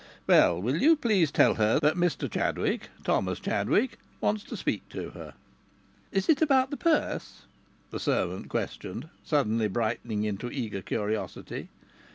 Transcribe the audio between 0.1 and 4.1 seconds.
"Well, will you please tell her that Mr Chadwick Thomas Chadwick